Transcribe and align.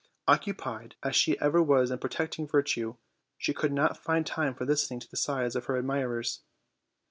Oc 0.27 0.45
cupied 0.45 0.93
as 1.03 1.15
she 1.15 1.39
ever 1.39 1.61
was 1.61 1.91
in 1.91 1.99
protecting 1.99 2.47
virtue, 2.47 2.95
she 3.37 3.53
could 3.53 3.71
not 3.71 3.95
find 4.03 4.25
time 4.25 4.55
for 4.55 4.65
listening 4.65 4.99
to 4.99 5.07
the 5.07 5.15
sighs 5.15 5.55
of 5.55 5.65
her 5.65 5.77
admirers. 5.77 6.41